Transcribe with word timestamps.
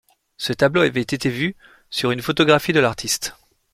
Ce 0.37 0.51
tableau 0.51 0.81
avait 0.81 0.99
été 1.03 1.29
vu 1.29 1.55
sur 1.91 2.09
une 2.09 2.23
photographie 2.23 2.73
de 2.73 2.79
l’artiste. 2.79 3.35